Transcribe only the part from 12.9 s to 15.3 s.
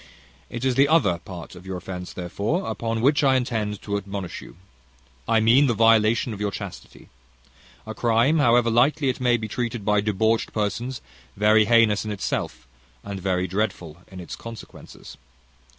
and very dreadful in its consequences.